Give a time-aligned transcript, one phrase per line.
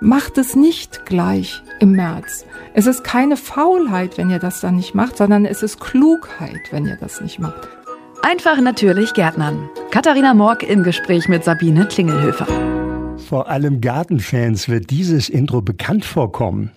[0.00, 2.44] Macht es nicht gleich im März.
[2.74, 6.86] Es ist keine Faulheit, wenn ihr das dann nicht macht, sondern es ist Klugheit, wenn
[6.86, 7.68] ihr das nicht macht.
[8.22, 9.68] Einfach natürlich Gärtnern.
[9.90, 12.46] Katharina Morg im Gespräch mit Sabine Klingelhöfer.
[13.18, 16.70] Vor allem Gartenfans wird dieses Intro bekannt vorkommen.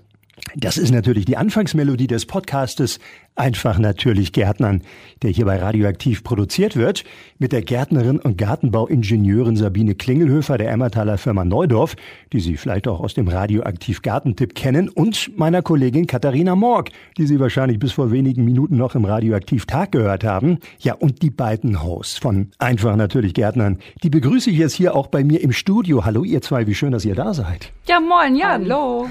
[0.56, 3.00] Das ist natürlich die Anfangsmelodie des Podcastes
[3.36, 4.82] Einfach natürlich Gärtnern,
[5.22, 7.06] der hier bei Radioaktiv produziert wird,
[7.40, 11.96] mit der Gärtnerin und Gartenbauingenieurin Sabine Klingelhöfer der Emmertaler Firma Neudorf,
[12.34, 17.26] die Sie vielleicht auch aus dem Radioaktiv Gartentipp kennen, und meiner Kollegin Katharina Morg, die
[17.26, 20.58] Sie wahrscheinlich bis vor wenigen Minuten noch im Radioaktiv Tag gehört haben.
[20.80, 25.08] Ja, und die beiden Hosts von Einfach natürlich Gärtnern, die begrüße ich jetzt hier auch
[25.08, 26.04] bei mir im Studio.
[26.04, 27.72] Hallo ihr zwei, wie schön, dass ihr da seid.
[27.88, 29.08] Ja, moin, ja, hallo.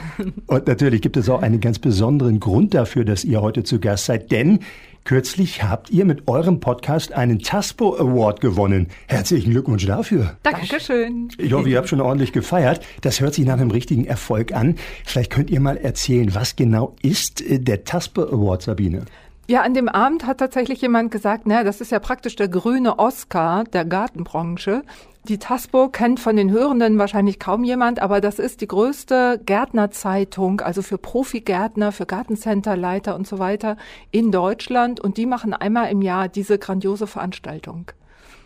[0.47, 4.09] Und natürlich gibt es auch einen ganz besonderen Grund dafür, dass ihr heute zu Gast
[4.10, 4.59] seid, denn
[5.05, 8.88] kürzlich habt ihr mit eurem Podcast einen TASPO Award gewonnen.
[9.06, 10.36] Herzlichen Glückwunsch dafür.
[10.42, 11.28] Dankeschön.
[11.38, 12.84] Ich hoffe, ihr habt schon ordentlich gefeiert.
[13.02, 14.74] Das hört sich nach einem richtigen Erfolg an.
[15.05, 19.05] Vielleicht könnt ihr mal erzählen, was genau ist äh, der TASPO Award, Sabine?
[19.47, 22.98] Ja, an dem Abend hat tatsächlich jemand gesagt, naja, das ist ja praktisch der grüne
[22.98, 24.83] Oscar der Gartenbranche.
[25.28, 30.60] Die TASPO kennt von den Hörenden wahrscheinlich kaum jemand, aber das ist die größte Gärtnerzeitung,
[30.62, 33.76] also für Profigärtner, für Gartencenterleiter und so weiter
[34.10, 34.98] in Deutschland.
[34.98, 37.92] Und die machen einmal im Jahr diese grandiose Veranstaltung.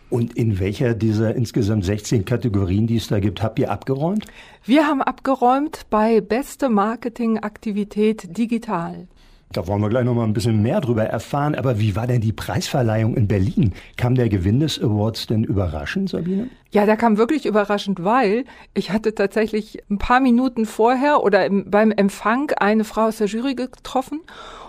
[0.09, 4.25] Und in welcher dieser insgesamt 16 Kategorien, die es da gibt, habt ihr abgeräumt?
[4.63, 9.07] Wir haben abgeräumt bei beste Marketingaktivität digital.
[9.55, 11.55] Da wollen wir gleich noch mal ein bisschen mehr drüber erfahren.
[11.55, 13.71] Aber wie war denn die Preisverleihung in Berlin?
[13.95, 16.49] Kam der Gewinn des Awards denn überraschend, Sabine?
[16.71, 21.71] Ja, der kam wirklich überraschend, weil ich hatte tatsächlich ein paar Minuten vorher oder im,
[21.71, 24.19] beim Empfang eine Frau aus der Jury getroffen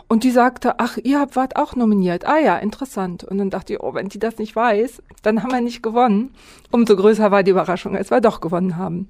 [0.09, 2.27] und die sagte, ach, ihr habt wart auch nominiert.
[2.27, 3.25] Ah ja, interessant.
[3.25, 6.33] Und dann dachte ich, oh, wenn die das nicht weiß, dann haben wir nicht gewonnen.
[6.71, 9.09] Umso größer war die Überraschung, als wir doch gewonnen haben.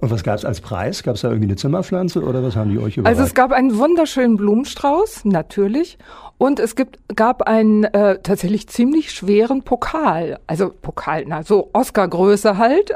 [0.00, 1.02] Und was gab es als Preis?
[1.02, 3.18] Gab es da irgendwie eine Zimmerpflanze oder was haben die euch überreicht?
[3.18, 5.98] Also es gab einen wunderschönen Blumenstrauß, natürlich.
[6.38, 10.38] Und es gibt, gab einen äh, tatsächlich ziemlich schweren Pokal.
[10.46, 12.92] Also Pokal, na so Oscar-Größe halt.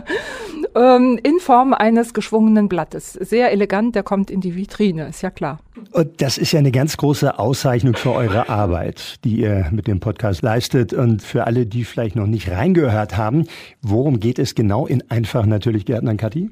[0.74, 3.12] ähm, in Form eines geschwungenen Blattes.
[3.12, 5.60] Sehr elegant, der kommt in die Vitrine, ist ja klar.
[5.92, 10.00] Und das ist ja eine ganz große Auszeichnung für eure Arbeit, die ihr mit dem
[10.00, 10.92] Podcast leistet.
[10.92, 13.46] Und für alle, die vielleicht noch nicht reingehört haben,
[13.82, 16.50] worum geht es genau in Einfach natürlich Gärtnern, Kathi?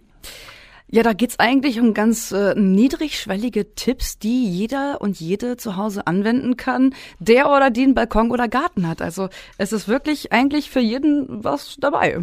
[0.91, 6.07] Ja, da geht's eigentlich um ganz äh, niedrigschwellige Tipps, die jeder und jede zu Hause
[6.07, 9.03] anwenden kann, der oder die einen Balkon oder Garten hat.
[9.03, 9.29] Also
[9.59, 12.21] es ist wirklich eigentlich für jeden was dabei.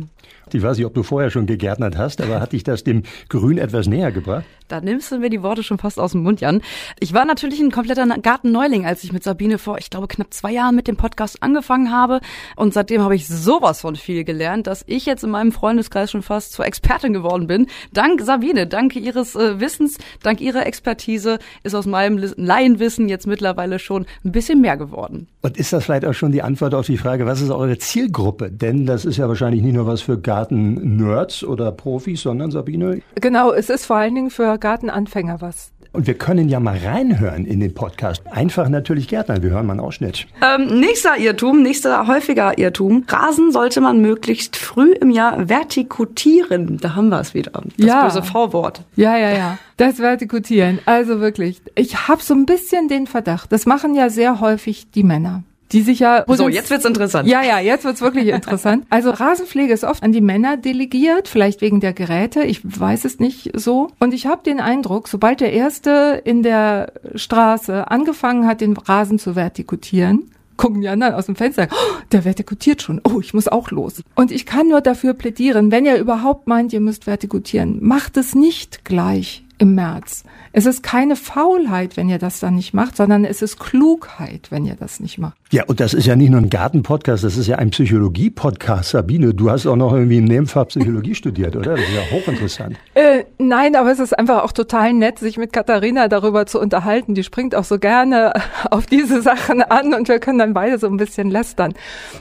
[0.51, 3.59] Ich weiß nicht, ob du vorher schon gegärtnert hast, aber hat dich das dem Grün
[3.59, 4.45] etwas näher gebracht?
[4.67, 6.61] Da nimmst du mir die Worte schon fast aus dem Mund, Jan.
[6.99, 10.51] Ich war natürlich ein kompletter Gartenneuling, als ich mit Sabine vor, ich glaube, knapp zwei
[10.51, 12.19] Jahren mit dem Podcast angefangen habe.
[12.55, 16.23] Und seitdem habe ich sowas von viel gelernt, dass ich jetzt in meinem Freundeskreis schon
[16.23, 17.67] fast zur Expertin geworden bin.
[17.93, 23.77] Dank Sabine, dank ihres äh, Wissens, dank ihrer Expertise ist aus meinem Laienwissen jetzt mittlerweile
[23.77, 25.27] schon ein bisschen mehr geworden.
[25.41, 28.49] Und ist das vielleicht auch schon die Antwort auf die Frage, was ist eure Zielgruppe?
[28.49, 33.01] Denn das ist ja wahrscheinlich nicht nur was für Garten-Nerds oder Profis, sondern Sabine?
[33.21, 35.71] Genau, es ist vor allen Dingen für Gartenanfänger was.
[35.93, 38.21] Und wir können ja mal reinhören in den Podcast.
[38.29, 39.41] Einfach natürlich Gärtner.
[39.41, 40.27] Wir hören mal einen Ausschnitt.
[40.41, 43.05] Ähm, nächster Irrtum, nächster häufiger Irrtum.
[43.07, 46.77] Rasen sollte man möglichst früh im Jahr vertikutieren.
[46.81, 47.51] Da haben wir es wieder.
[47.51, 48.03] Das Ja.
[48.03, 48.81] böse V-Wort.
[48.97, 49.57] Ja, ja, ja.
[49.77, 50.79] Das Vertikutieren.
[50.85, 51.61] Also wirklich.
[51.75, 53.51] Ich habe so ein bisschen den Verdacht.
[53.53, 55.43] Das machen ja sehr häufig die Männer.
[55.71, 56.23] Die sich ja.
[56.27, 57.27] So, jetzt wird's interessant.
[57.27, 58.85] Ja, ja, jetzt wird's wirklich interessant.
[58.95, 63.19] Also Rasenpflege ist oft an die Männer delegiert, vielleicht wegen der Geräte, ich weiß es
[63.19, 63.89] nicht so.
[63.99, 69.19] Und ich habe den Eindruck, sobald der Erste in der Straße angefangen hat, den Rasen
[69.19, 73.47] zu vertikutieren, gucken die anderen aus dem Fenster, oh, der vertikutiert schon, oh, ich muss
[73.47, 74.01] auch los.
[74.15, 78.35] Und ich kann nur dafür plädieren, wenn ihr überhaupt meint, ihr müsst vertikutieren, macht es
[78.35, 80.23] nicht gleich im März.
[80.51, 84.65] Es ist keine Faulheit, wenn ihr das dann nicht macht, sondern es ist Klugheit, wenn
[84.65, 85.37] ihr das nicht macht.
[85.55, 88.89] Ja, und das ist ja nicht nur ein Garten-Podcast, das ist ja ein Psychologie-Podcast.
[88.89, 91.77] Sabine, du hast auch noch irgendwie im Nebenfach Psychologie studiert, oder?
[91.77, 92.75] Das ist ja hochinteressant.
[92.93, 97.15] Äh, nein, aber es ist einfach auch total nett, sich mit Katharina darüber zu unterhalten.
[97.15, 98.33] Die springt auch so gerne
[98.69, 101.73] auf diese Sachen an und wir können dann beide so ein bisschen lästern.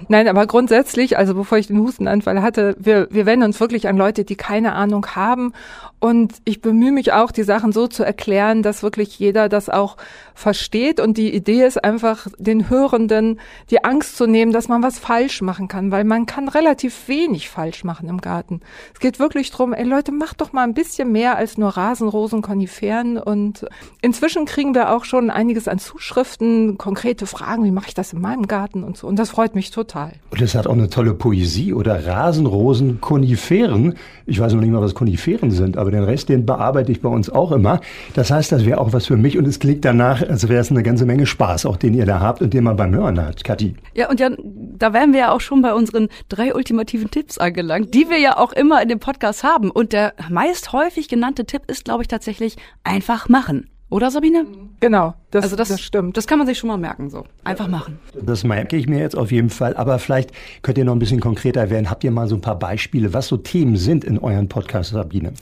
[0.06, 3.96] Nein, aber grundsätzlich, also bevor ich den Hustenanfall hatte, wir, wir wenden uns wirklich an
[3.96, 5.54] Leute, die keine Ahnung haben.
[5.98, 9.96] Und ich bemühe mich auch, die Sachen so zu erklären, dass wirklich jeder das auch
[10.34, 11.00] versteht.
[11.00, 13.40] Und die Idee ist einfach, den Hörenden bisschen
[13.70, 17.48] die Angst zu nehmen, dass man was falsch machen kann, weil man kann relativ wenig
[17.48, 18.60] falsch machen im Garten.
[18.92, 22.42] Es geht wirklich drum, ey Leute, macht doch mal ein bisschen mehr als nur Rasenrosen,
[22.42, 23.66] Koniferen und
[24.02, 28.20] inzwischen kriegen wir auch schon einiges an Zuschriften, konkrete Fragen, wie mache ich das in
[28.20, 30.12] meinem Garten und so und das freut mich total.
[30.30, 33.94] Und es hat auch eine tolle Poesie oder Rasenrosen, Koniferen.
[34.26, 37.08] Ich weiß noch nicht mal, was Koniferen sind, aber den Rest, den bearbeite ich bei
[37.08, 37.80] uns auch immer.
[38.14, 40.70] Das heißt, das wäre auch was für mich und es klingt danach, als wäre es
[40.70, 43.44] eine ganze Menge Spaß, auch den ihr da habt und den man beim Hören hat,
[43.44, 43.74] Kathi.
[43.94, 44.36] Ja, und Jan,
[44.78, 48.36] da wären wir ja auch schon bei unseren drei ultimativen Tipps angelangt, die wir ja
[48.36, 49.70] auch immer in dem Podcast haben.
[49.70, 53.68] Und der meist häufig genannte Tipp ist, glaube ich, tatsächlich einfach machen.
[53.90, 54.46] Oder Sabine?
[54.80, 56.16] Genau, das, also das, das stimmt.
[56.16, 57.24] Das kann man sich schon mal merken, so.
[57.44, 58.00] Einfach machen.
[58.20, 59.76] Das merke ich mir jetzt auf jeden Fall.
[59.76, 61.90] Aber vielleicht könnt ihr noch ein bisschen konkreter werden.
[61.90, 65.34] Habt ihr mal so ein paar Beispiele, was so Themen sind in euren Podcast, Sabine?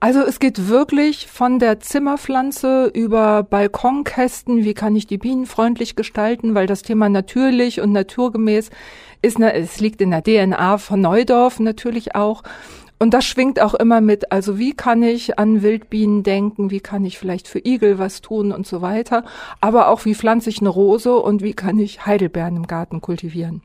[0.00, 5.96] Also es geht wirklich von der Zimmerpflanze über Balkonkästen, wie kann ich die Bienen freundlich
[5.96, 8.70] gestalten, weil das Thema natürlich und naturgemäß
[9.22, 12.42] ist, ne, es liegt in der DNA von Neudorf natürlich auch.
[12.98, 14.32] Und das schwingt auch immer mit.
[14.32, 16.70] Also wie kann ich an Wildbienen denken?
[16.70, 19.24] Wie kann ich vielleicht für Igel was tun und so weiter?
[19.60, 23.62] Aber auch wie pflanze ich eine Rose und wie kann ich Heidelbeeren im Garten kultivieren?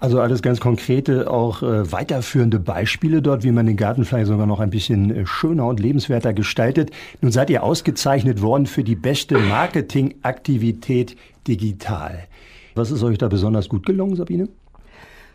[0.00, 4.46] Also alles ganz konkrete, auch äh, weiterführende Beispiele dort, wie man den Garten vielleicht sogar
[4.46, 6.90] noch ein bisschen äh, schöner und lebenswerter gestaltet.
[7.22, 11.16] Nun seid ihr ausgezeichnet worden für die beste Marketingaktivität
[11.48, 12.26] digital.
[12.74, 14.48] Was ist euch da besonders gut gelungen, Sabine?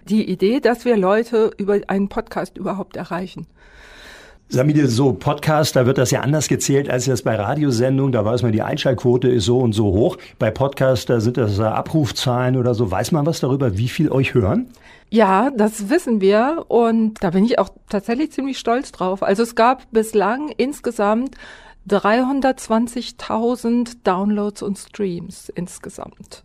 [0.09, 3.45] Die Idee, dass wir Leute über einen Podcast überhaupt erreichen.
[4.47, 8.11] Samide, so Podcast, da wird das ja anders gezählt als jetzt bei Radiosendungen.
[8.11, 10.17] Da weiß man, die Einschaltquote ist so und so hoch.
[10.39, 12.89] Bei Podcast, da sind das Abrufzahlen oder so.
[12.89, 14.71] Weiß man was darüber, wie viel euch hören?
[15.11, 19.21] Ja, das wissen wir und da bin ich auch tatsächlich ziemlich stolz drauf.
[19.21, 21.35] Also es gab bislang insgesamt
[21.87, 26.43] 320.000 Downloads und Streams insgesamt.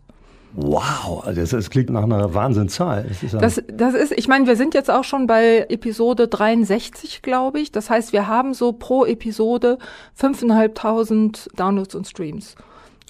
[0.57, 3.05] Wow, das, das klingt nach einer Wahnsinnszahl.
[3.09, 7.21] Das ist, das, das ist, ich meine, wir sind jetzt auch schon bei Episode 63,
[7.21, 7.73] glaube ich.
[7.73, 9.77] Das heißt, wir haben so pro Episode
[10.17, 12.55] 5.500 Downloads und Streams.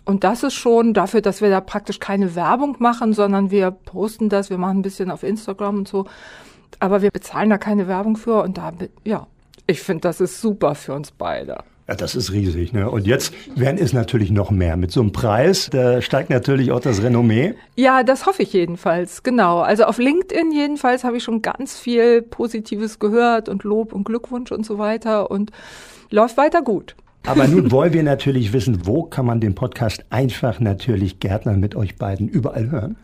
[0.05, 4.29] Und das ist schon dafür, dass wir da praktisch keine Werbung machen, sondern wir posten
[4.29, 6.05] das, wir machen ein bisschen auf Instagram und so.
[6.79, 8.71] Aber wir bezahlen da keine Werbung für und da,
[9.03, 9.27] ja,
[9.67, 11.57] ich finde, das ist super für uns beide.
[11.87, 12.73] Ja, das ist riesig.
[12.73, 12.89] Ne?
[12.89, 14.75] Und jetzt werden es natürlich noch mehr.
[14.75, 17.53] Mit so einem Preis, da steigt natürlich auch das Renommee.
[17.75, 19.21] Ja, das hoffe ich jedenfalls.
[19.21, 19.59] Genau.
[19.59, 24.51] Also auf LinkedIn jedenfalls habe ich schon ganz viel Positives gehört und Lob und Glückwunsch
[24.51, 25.51] und so weiter und
[26.09, 26.95] läuft weiter gut.
[27.27, 31.75] Aber nun wollen wir natürlich wissen, wo kann man den Podcast einfach natürlich Gärtner mit
[31.75, 32.97] euch beiden überall hören?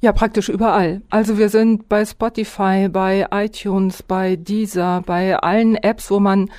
[0.00, 1.02] Ja, praktisch überall.
[1.10, 6.50] Also wir sind bei Spotify, bei iTunes, bei Deezer, bei allen Apps, wo man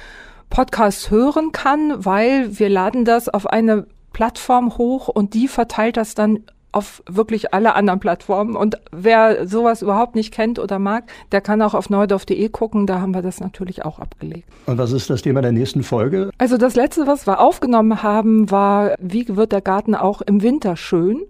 [0.54, 6.14] Podcast hören kann, weil wir laden das auf eine Plattform hoch und die verteilt das
[6.14, 6.42] dann
[6.72, 8.56] auf wirklich alle anderen Plattformen.
[8.56, 12.86] Und wer sowas überhaupt nicht kennt oder mag, der kann auch auf neudorf.de gucken.
[12.86, 14.48] Da haben wir das natürlich auch abgelegt.
[14.68, 16.30] Und was ist das Thema der nächsten Folge?
[16.38, 20.76] Also das letzte, was wir aufgenommen haben, war, wie wird der Garten auch im Winter
[20.76, 21.24] schön?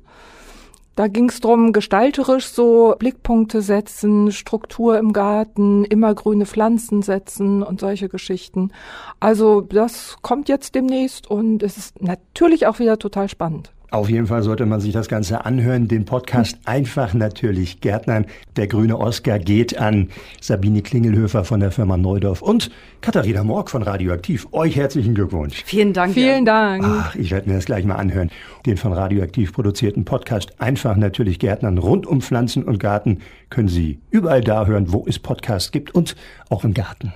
[0.96, 7.64] Da ging es darum, gestalterisch so Blickpunkte setzen, Struktur im Garten, immer grüne Pflanzen setzen
[7.64, 8.72] und solche Geschichten.
[9.20, 13.72] Also das kommt jetzt demnächst und es ist natürlich auch wieder total spannend.
[13.94, 15.88] Auf jeden Fall sollte man sich das Ganze anhören.
[15.88, 18.26] Den Podcast einfach natürlich Gärtnern.
[18.56, 20.10] Der grüne Oscar geht an
[20.42, 24.48] Sabine Klingelhöfer von der Firma Neudorf und Katharina Morg von Radioaktiv.
[24.52, 25.62] Euch herzlichen Glückwunsch.
[25.64, 26.16] Vielen Dank.
[26.16, 26.84] Vielen Dank.
[26.84, 28.32] Ach, ich werde mir das gleich mal anhören.
[28.66, 33.20] Den von Radioaktiv produzierten Podcast einfach natürlich Gärtnern rund um Pflanzen und Garten
[33.52, 36.16] können Sie überall da hören, wo es Podcasts gibt und
[36.50, 37.14] auch im Garten.